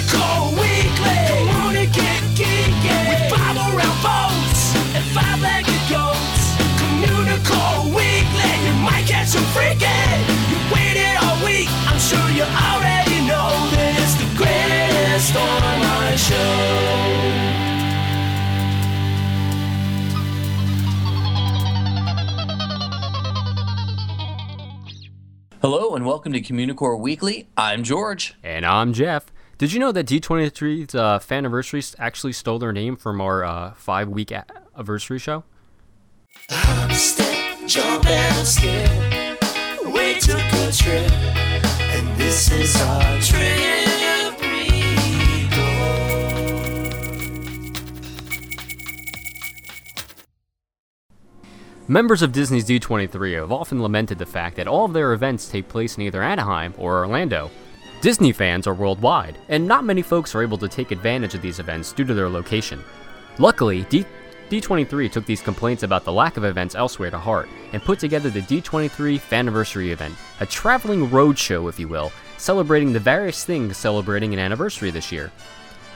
[0.00, 1.20] Communicore Weekly.
[1.28, 2.96] Come on and get geeky.
[3.04, 6.56] We bob around boats and five-legged goats.
[6.80, 8.52] Communicore Weekly.
[8.64, 10.24] You might catch some freaking.
[10.48, 11.68] You waited all week.
[11.86, 16.56] I'm sure you already know that it's the greatest online show.
[25.60, 27.50] Hello and welcome to Communicore Weekly.
[27.58, 28.34] I'm George.
[28.42, 29.26] And I'm Jeff.
[29.60, 34.08] Did you know that D23's uh, Fanniversary actually stole their name from our uh, five
[34.08, 35.44] week a- anniversary show?
[51.86, 55.68] Members of Disney's D23 have often lamented the fact that all of their events take
[55.68, 57.50] place in either Anaheim or Orlando.
[58.00, 61.58] Disney fans are worldwide, and not many folks are able to take advantage of these
[61.58, 62.82] events due to their location.
[63.38, 64.06] Luckily, D-
[64.48, 68.30] D23 took these complaints about the lack of events elsewhere to heart and put together
[68.30, 74.32] the D23 Fanniversary event, a traveling roadshow, if you will, celebrating the various things celebrating
[74.32, 75.30] an anniversary this year.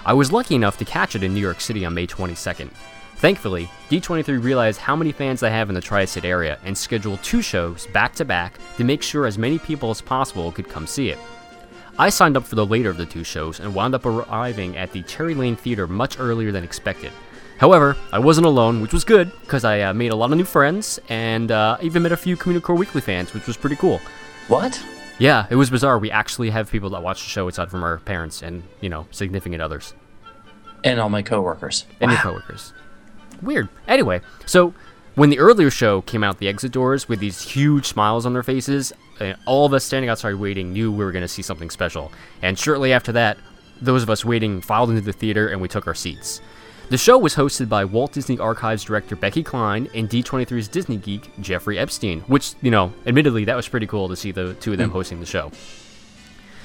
[0.05, 2.69] I was lucky enough to catch it in New York City on May 22nd.
[3.17, 7.23] Thankfully, D23 realized how many fans they have in the Tri State area and scheduled
[7.23, 10.87] two shows back to back to make sure as many people as possible could come
[10.87, 11.19] see it.
[11.99, 14.91] I signed up for the later of the two shows and wound up arriving at
[14.93, 17.13] the Cherry Lane Theater much earlier than expected.
[17.59, 20.45] However, I wasn't alone, which was good because I uh, made a lot of new
[20.45, 24.01] friends and uh, even met a few Communicore Weekly fans, which was pretty cool.
[24.49, 24.85] What?
[25.21, 25.99] Yeah, it was bizarre.
[26.01, 29.07] We actually have people that watch the show aside from our parents and, you know,
[29.13, 29.95] significant others
[30.83, 31.87] And all my coworkers.
[32.01, 32.73] and your coworkers.
[33.41, 33.69] Weird.
[33.87, 34.75] Anyway, so
[35.15, 38.43] when the earlier show came out the exit doors with these huge smiles on their
[38.43, 38.93] faces,
[39.47, 42.13] all of us standing outside waiting knew we were going to see something special.
[42.43, 43.39] And shortly after that,
[43.81, 46.41] those of us waiting filed into the theater and we took our seats.
[46.91, 51.31] The show was hosted by Walt Disney Archives director Becky Cline and D23's Disney geek
[51.41, 54.79] Jeffrey Epstein, which, you know, admittedly, that was pretty cool to see the two of
[54.79, 54.97] them hmm.
[54.97, 55.51] hosting the show.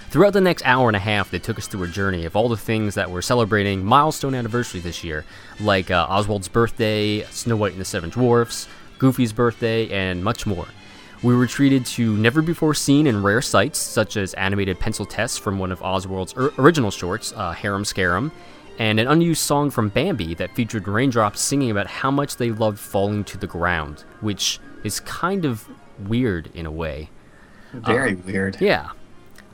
[0.10, 2.50] Throughout the next hour and a half, they took us through a journey of all
[2.50, 5.24] the things that were celebrating milestone anniversary this year,
[5.60, 10.66] like uh, Oswald's birthday, Snow White and the Seven Dwarfs, Goofy's birthday, and much more.
[11.22, 15.38] We were treated to never before seen and rare sights, such as animated pencil tests
[15.38, 18.32] from one of Oswald's or- original shorts, uh, Harem Scarem,
[18.80, 22.80] and an unused song from Bambi that featured raindrops singing about how much they loved
[22.80, 25.68] falling to the ground, which is kind of
[26.08, 27.12] weird in a way.
[27.74, 28.58] Very weird.
[28.60, 28.90] Yeah.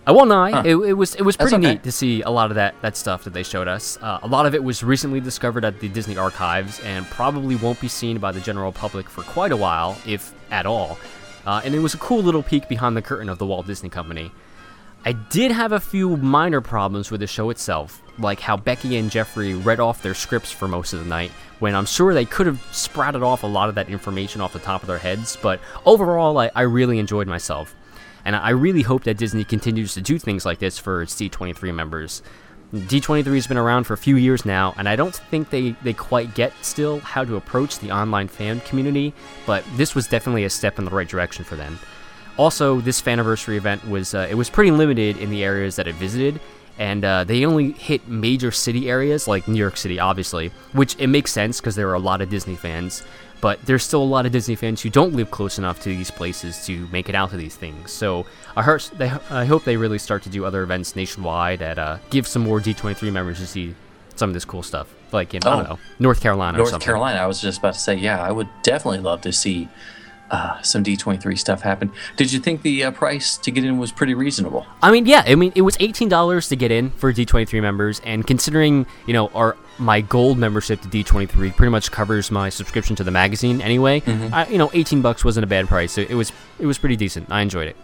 [0.08, 0.62] I won't lie.
[0.64, 1.74] It, it was it was pretty okay.
[1.74, 3.98] neat to see a lot of that that stuff that they showed us.
[4.02, 7.82] Uh, a lot of it was recently discovered at the Disney Archives and probably won't
[7.82, 11.00] be seen by the general public for quite a while, if at all.
[11.46, 13.90] Uh, and it was a cool little peek behind the curtain of the Walt Disney
[13.90, 14.32] Company.
[15.08, 19.12] I did have a few minor problems with the show itself, like how Becky and
[19.12, 21.30] Jeffrey read off their scripts for most of the night,
[21.60, 24.60] when I'm sure they could have sprouted off a lot of that information off the
[24.60, 27.76] top of their heads, but overall, I, I really enjoyed myself.
[28.26, 31.74] And I really hope that Disney continues to do things like this for its D23
[31.74, 32.24] members.
[32.74, 35.94] D23 has been around for a few years now, and I don't think they, they
[35.94, 39.14] quite get still how to approach the online fan community,
[39.46, 41.80] but this was definitely a step in the right direction for them.
[42.38, 45.96] Also, this Fanniversary event was uh, it was pretty limited in the areas that it
[45.96, 46.42] visited,
[46.78, 51.08] and uh, they only hit major city areas like New York City, obviously, which it
[51.08, 53.04] makes sense because there are a lot of Disney fans.
[53.46, 56.10] But there's still a lot of Disney fans who don't live close enough to these
[56.10, 57.92] places to make it out to these things.
[57.92, 58.26] So
[58.56, 62.00] I, heard, they, I hope they really start to do other events nationwide that uh,
[62.10, 63.76] give some more D23 members to see
[64.16, 65.56] some of this cool stuff, like in I Oh.
[65.58, 66.82] don't know North Carolina or North.
[66.82, 67.20] Carolina.
[67.20, 69.70] I was just about to say, yeah, I would definitely love to see
[70.32, 71.92] uh, some D23 stuff happened.
[72.18, 74.66] Did you think the uh, price to get in was pretty reasonable?
[74.82, 78.02] I mean, yeah, I mean, it was eighteen dollars to get in for D23 members,
[78.04, 82.96] and considering you know our my gold membership to D23 pretty much covers my subscription
[82.96, 84.02] to the magazine anyway.
[84.32, 85.98] I, you know, eighteen bucks wasn't a bad price.
[85.98, 87.32] It, it was it was pretty decent.
[87.32, 87.76] I enjoyed it.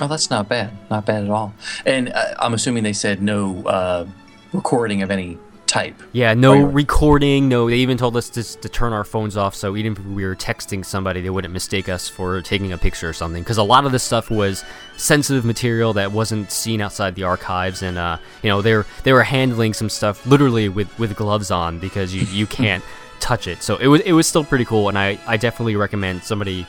[0.00, 0.70] Oh, that's not bad.
[0.90, 1.54] Not bad at all.
[1.84, 4.06] And uh, I'm assuming they said no uh,
[4.52, 5.38] recording of any
[5.68, 5.94] type.
[6.12, 6.74] Yeah, no Right.
[6.74, 7.48] recording.
[7.48, 10.24] No, they even told us to, to turn our phones off, so even if we
[10.24, 13.42] were texting somebody, they wouldn't mistake us for taking a picture or something.
[13.42, 14.64] Because a lot of this stuff was
[14.96, 19.22] sensitive material that wasn't seen outside the archives, and uh, you know, they're they were
[19.22, 22.82] handling some stuff literally with with gloves on because you you can't
[23.20, 23.62] touch it.
[23.62, 26.66] So it was it was still pretty cool, and I I definitely recommend somebody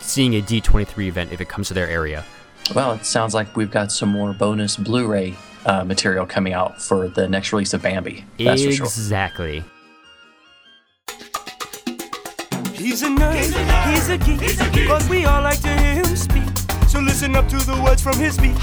[0.00, 2.24] seeing a D23 event if it comes to their area.
[2.74, 7.08] Well, it sounds like we've got some more bonus Blu-ray uh, material coming out for
[7.08, 8.24] the next release of Bambi.
[8.38, 8.86] That's for sure.
[8.86, 9.64] exactly.
[12.74, 13.34] He's a nerd,
[13.90, 16.48] he's a, geek, but we all like to hear him speak.
[16.88, 18.56] So listen up to the words from his speech.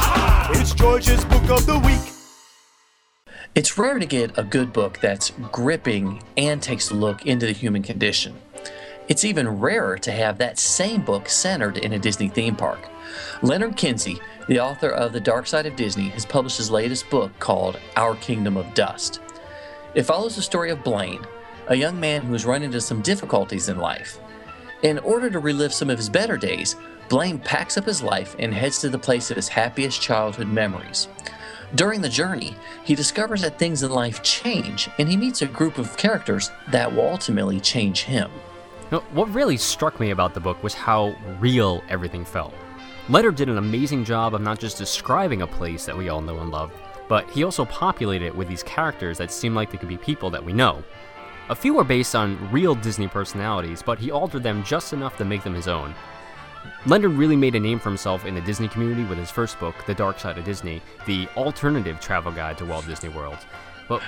[0.52, 2.14] It's George's book of the week.
[3.56, 7.52] It's rare to get a good book that's gripping and takes a look into the
[7.52, 8.36] human condition.
[9.08, 12.90] It's even rarer to have that same book centered in a Disney theme park.
[13.42, 17.32] Leonard Kinsey, the author of The Dark Side of Disney, has published his latest book
[17.40, 19.22] called Our Kingdom of Dust.
[19.94, 21.26] It follows the story of Blaine,
[21.68, 24.20] a young man who has run into some difficulties in life.
[24.84, 26.76] In order to relive some of his better days,
[27.10, 31.08] Blaine packs up his life and heads to the place of his happiest childhood memories.
[31.74, 35.78] During the journey, he discovers that things in life change and he meets a group
[35.78, 38.30] of characters that will ultimately change him.
[38.90, 42.54] What really struck me about the book was how real everything felt.
[43.08, 46.40] Leonard did an amazing job of not just describing a place that we all know
[46.40, 46.72] and love,
[47.08, 50.32] but he also populated it with these characters that seem like they could be people
[50.32, 50.84] that we know.
[51.50, 55.26] A few are based on real Disney personalities, but he altered them just enough to
[55.26, 55.94] make them his own.
[56.88, 59.76] Leonard really made a name for himself in the Disney community with his first book,
[59.86, 63.38] The Dark Side of Disney, the alternative travel guide to Walt Disney World.
[63.88, 64.02] But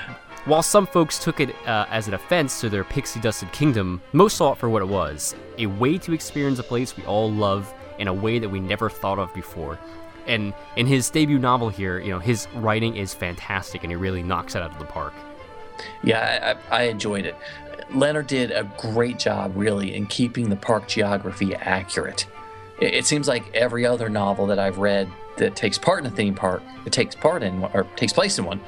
[0.46, 4.38] while some folks took it uh, as an offense to their pixie dusted kingdom, most
[4.38, 7.72] saw it for what it was a way to experience a place we all love
[8.00, 9.80] in a way that we never thought of before.
[10.28, 14.24] And in his debut novel here, you know, his writing is fantastic and he really
[14.24, 15.14] knocks it out of the park.
[16.04, 17.36] Yeah, I, I enjoyed it.
[17.94, 22.28] Leonard did a great job, really, in keeping the park geography accurate.
[22.82, 26.16] It, it seems like every other novel that I've read that takes part in a
[26.16, 28.60] theme park, it takes part in or takes place in one,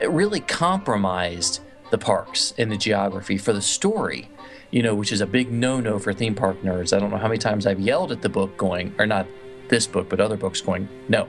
[0.00, 1.60] it really compromised
[1.90, 4.28] the parks and the geography for the story.
[4.70, 6.94] You know, which is a big no-no for theme park nerds.
[6.94, 9.26] I don't know how many times I've yelled at the book, going, or not
[9.68, 11.28] this book, but other books, going, no,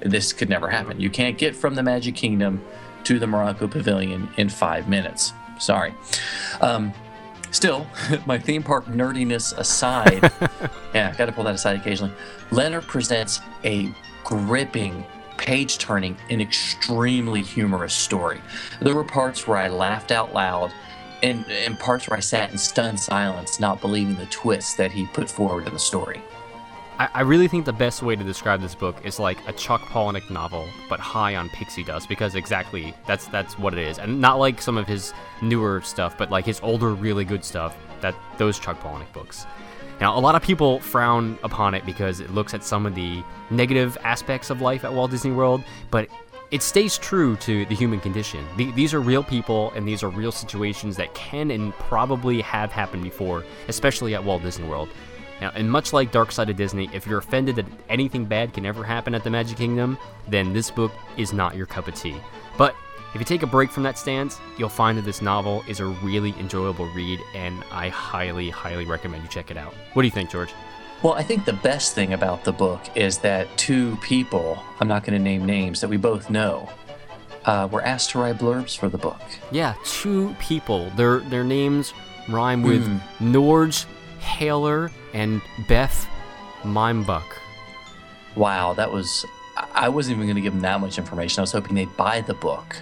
[0.00, 1.00] this could never happen.
[1.00, 2.64] You can't get from the Magic Kingdom
[3.04, 5.32] to the Morocco Pavilion in five minutes.
[5.58, 5.94] Sorry.
[6.60, 6.92] Um,
[7.50, 7.86] still,
[8.26, 10.30] my theme park nerdiness aside,
[10.94, 12.12] yeah, got to pull that aside occasionally.
[12.50, 13.92] Leonard presents a
[14.24, 15.04] gripping,
[15.44, 18.40] page turning, and extremely humorous story.
[18.80, 20.72] There were parts where I laughed out loud.
[21.22, 25.06] And, and parts where I sat in stunned silence, not believing the twists that he
[25.06, 26.20] put forward in the story.
[26.98, 29.80] I, I really think the best way to describe this book is like a Chuck
[29.82, 34.20] Palahniuk novel, but high on pixie dust, because exactly that's that's what it is, and
[34.20, 37.74] not like some of his newer stuff, but like his older, really good stuff.
[38.02, 39.46] That those Chuck Palahniuk books.
[40.00, 43.22] Now, a lot of people frown upon it because it looks at some of the
[43.50, 46.08] negative aspects of life at Walt Disney World, but
[46.50, 48.44] it stays true to the human condition.
[48.56, 52.70] The, these are real people, and these are real situations that can and probably have
[52.70, 54.88] happened before, especially at Walt Disney World.
[55.40, 58.64] Now, and much like Dark Side of Disney, if you're offended that anything bad can
[58.64, 59.98] ever happen at the Magic Kingdom,
[60.28, 62.16] then this book is not your cup of tea.
[62.56, 62.76] But
[63.14, 65.86] if you take a break from that stance, you'll find that this novel is a
[65.86, 69.72] really enjoyable read, and I highly, highly recommend you check it out.
[69.92, 70.52] What do you think, George?
[71.00, 75.04] Well, I think the best thing about the book is that two people, I'm not
[75.04, 76.68] going to name names, that we both know,
[77.44, 79.20] uh, were asked to write blurbs for the book.
[79.52, 80.90] Yeah, two people.
[80.96, 81.92] Their their names
[82.28, 82.88] rhyme with
[83.20, 83.84] Norge
[84.18, 86.08] Haler and Beth
[86.64, 87.38] Mimebuck.
[88.34, 89.24] Wow, that was.
[89.56, 91.40] I I wasn't even going to give them that much information.
[91.40, 92.76] I was hoping they'd buy the book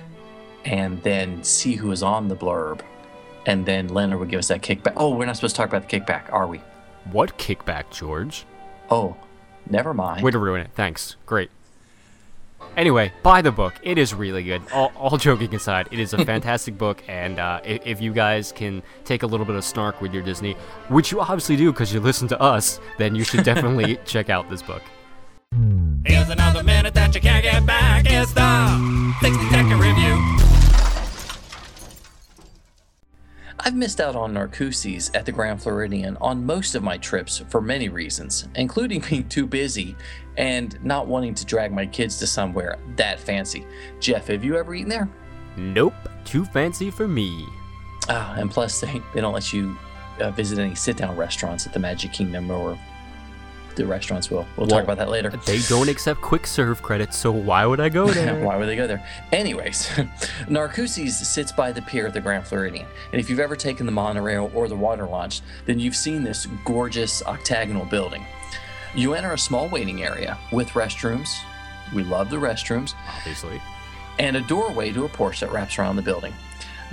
[0.64, 2.80] and then see who is on the blurb.
[3.46, 4.94] And then Leonard would give us that kickback.
[4.96, 6.60] Oh, we're not supposed to talk about the kickback, are we?
[7.10, 8.44] What kickback, George?
[8.90, 9.16] Oh,
[9.68, 10.22] never mind.
[10.22, 10.70] Way to ruin it.
[10.74, 11.16] Thanks.
[11.26, 11.50] Great.
[12.76, 13.74] Anyway, buy the book.
[13.82, 14.62] It is really good.
[14.72, 18.50] All, all joking aside, it is a fantastic book, and uh, if, if you guys
[18.50, 20.56] can take a little bit of snark with your Disney,
[20.88, 24.48] which you obviously do because you listen to us, then you should definitely check out
[24.48, 24.82] this book.
[26.06, 28.06] Here's another minute that you can't get back.
[28.08, 29.50] It's the 60
[33.64, 37.60] I've missed out on Narcoossee's at the Grand Floridian on most of my trips for
[37.60, 39.94] many reasons, including being too busy
[40.36, 43.64] and not wanting to drag my kids to somewhere that fancy.
[44.00, 45.08] Jeff, have you ever eaten there?
[45.56, 47.46] Nope, too fancy for me.
[48.08, 49.76] Ah, and plus, they, they don't let you
[50.18, 52.76] uh, visit any sit down restaurants at the Magic Kingdom or
[53.76, 54.46] the restaurants will.
[54.56, 55.30] We'll Well, talk about that later.
[55.46, 58.44] They don't accept quick serve credits, so why would I go there?
[58.44, 59.06] Why would they go there?
[59.32, 59.88] Anyways,
[60.48, 62.86] Narcoossee's sits by the pier at the Grand Floridian.
[63.12, 66.46] And if you've ever taken the monorail or the water launch, then you've seen this
[66.64, 68.24] gorgeous octagonal building.
[68.94, 71.28] You enter a small waiting area with restrooms.
[71.94, 72.94] We love the restrooms.
[73.18, 73.60] Obviously.
[74.18, 76.34] and a doorway to a porch that wraps around the building.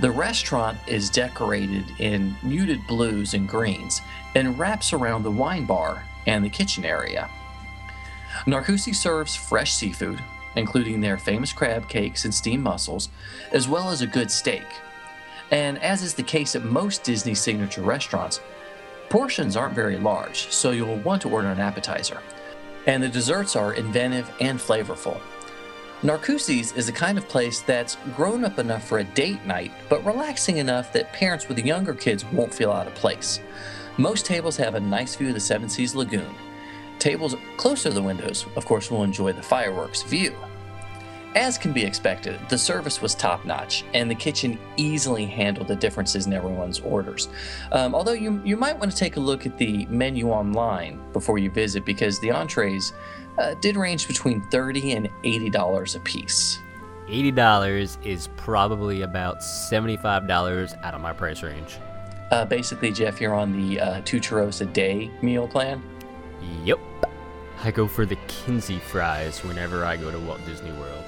[0.00, 4.00] The restaurant is decorated in muted blues and greens
[4.34, 7.28] and wraps around the wine bar and the kitchen area.
[8.46, 10.22] Narcoossee serves fresh seafood,
[10.54, 13.08] including their famous crab cakes and steamed mussels,
[13.50, 14.66] as well as a good steak.
[15.50, 18.40] And as is the case at most Disney signature restaurants,
[19.08, 22.22] portions aren't very large, so you'll want to order an appetizer.
[22.86, 25.20] And the desserts are inventive and flavorful.
[26.02, 30.06] Narcoossee's is a kind of place that's grown up enough for a date night, but
[30.06, 33.40] relaxing enough that parents with younger kids won't feel out of place.
[34.00, 36.34] Most tables have a nice view of the Seven Seas Lagoon.
[36.98, 40.34] Tables closer to the windows, of course, will enjoy the fireworks view.
[41.34, 45.76] As can be expected, the service was top notch, and the kitchen easily handled the
[45.76, 47.28] differences in everyone's orders.
[47.72, 51.36] Um, although you, you might want to take a look at the menu online before
[51.36, 52.94] you visit because the entrees
[53.36, 56.58] uh, did range between 30 and $80 a piece.
[57.06, 61.76] $80 is probably about $75 out of my price range.
[62.30, 65.82] Uh, basically, Jeff, you're on the uh, two churros a day meal plan.
[66.64, 66.78] Yep.
[67.62, 71.04] I go for the Kinsey fries whenever I go to Walt Disney World.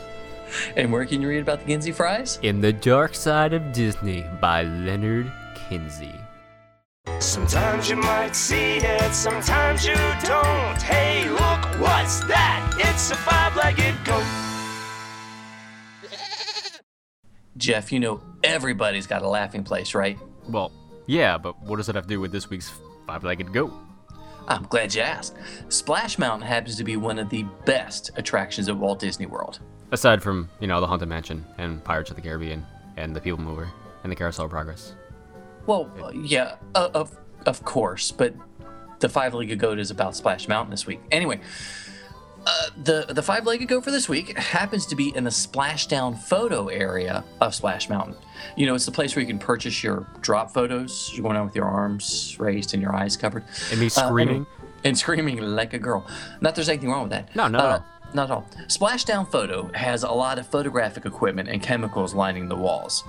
[0.76, 2.38] And where can you read about the Kinsey fries?
[2.42, 5.32] In the Dark Side of Disney by Leonard
[5.68, 6.14] Kinsey.
[7.20, 10.82] Sometimes you might see it, sometimes you don't.
[10.82, 12.74] Hey, look, what's that?
[12.78, 14.24] It's a five legged goat.
[17.56, 20.18] Jeff, you know everybody's got a laughing place, right?
[20.48, 20.72] Well,
[21.06, 22.72] yeah, but what does it have to do with this week's
[23.06, 23.72] five legged goat?
[24.48, 25.36] I'm glad you asked.
[25.68, 29.60] Splash Mountain happens to be one of the best attractions at Walt Disney World.
[29.92, 32.66] Aside from, you know, the Haunted Mansion and Pirates of the Caribbean
[32.96, 33.70] and the People Mover
[34.02, 34.94] and the Carousel of Progress.
[35.66, 37.16] Well, uh, yeah, uh, of
[37.46, 38.34] of course, but
[39.00, 41.00] the five-legged goat is about Splash Mountain this week.
[41.10, 41.40] Anyway,
[42.46, 46.68] uh, the the five-legged goat for this week happens to be in the splashdown photo
[46.68, 48.16] area of Splash Mountain.
[48.56, 51.10] You know, it's the place where you can purchase your drop photos.
[51.14, 54.34] You're going out with your arms raised and your eyes covered, And me Uh, screaming.
[54.34, 54.46] anyway,
[54.84, 56.04] and screaming like a girl.
[56.40, 57.34] Not there's anything wrong with that.
[57.36, 57.58] No, no.
[57.58, 57.84] Uh, all.
[58.14, 58.46] Not at all.
[58.66, 63.04] Splashdown Photo has a lot of photographic equipment and chemicals lining the walls.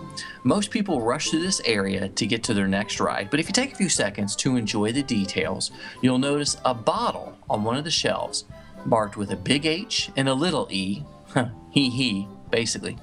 [0.46, 3.54] Most people rush through this area to get to their next ride, but if you
[3.54, 5.72] take a few seconds to enjoy the details,
[6.02, 8.46] you'll notice a bottle on one of the shelves
[8.86, 11.04] marked with a big H and a little e,
[11.72, 12.98] he he, basically,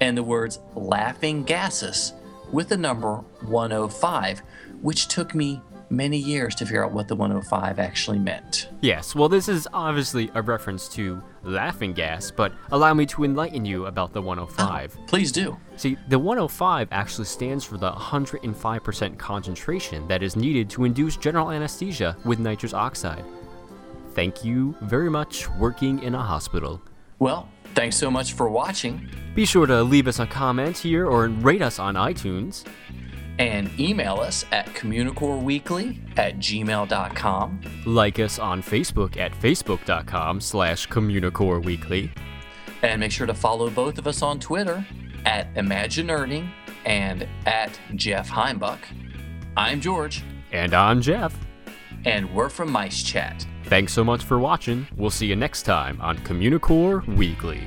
[0.00, 2.12] and the words laughing gases
[2.52, 4.42] with the number 105,
[4.82, 5.60] which took me
[5.92, 8.68] many years to figure out what the 105 actually meant.
[8.80, 13.64] Yes, well, this is obviously a reference to laughing gas, but allow me to enlighten
[13.64, 14.96] you about the 105.
[15.06, 15.56] Please do.
[15.76, 21.50] See, the 105 actually stands for the 105% concentration that is needed to induce general
[21.50, 23.24] anesthesia with nitrous oxide.
[24.14, 26.82] Thank you very much, working in a hospital.
[27.18, 31.28] Well, thanks so much for watching Be sure to leave us a comment here or
[31.28, 32.64] rate us on iTunes.
[33.38, 37.60] and email us at communicoreweekly at gmail.com.
[37.86, 42.10] Like us on Facebook at facebook.com slash communicoreweekly.
[42.82, 44.84] And make sure to follow both of us on Twitter
[45.24, 46.50] at Imaginerding
[46.84, 48.80] and at Jeff Heimbuck.
[49.56, 51.34] I'm George, And I'm Jeff.
[52.04, 53.46] and we're from MiceChat.
[53.72, 54.86] Thanks so much for watching.
[54.98, 57.62] We'll see you next time on Communicore Weekly.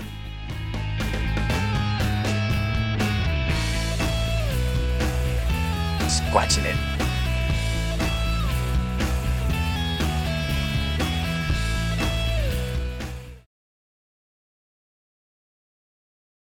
[6.08, 6.95] Squatching it.